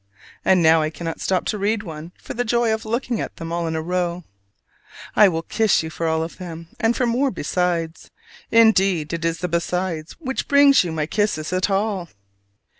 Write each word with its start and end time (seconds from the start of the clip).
And 0.43 0.63
now 0.63 0.81
I 0.81 0.89
cannot 0.89 1.21
stop 1.21 1.45
to 1.45 1.59
read 1.59 1.83
one, 1.83 2.11
for 2.19 2.33
joy 2.33 2.73
of 2.73 2.85
looking 2.85 3.21
at 3.21 3.35
them 3.35 3.51
all 3.51 3.67
in 3.67 3.75
a 3.75 3.83
row. 3.83 4.23
I 5.15 5.29
will 5.29 5.43
kiss 5.43 5.83
you 5.83 5.91
for 5.91 6.07
them 6.27 6.59
all, 6.67 6.75
and 6.79 6.97
for 6.97 7.05
more 7.05 7.29
besides: 7.29 8.09
indeed 8.49 9.13
it 9.13 9.23
is 9.23 9.41
the 9.41 9.47
"besides" 9.47 10.13
which 10.13 10.47
brings 10.47 10.83
you 10.83 10.91
my 10.91 11.05
kisses 11.05 11.53
at 11.53 11.69
all. 11.69 12.09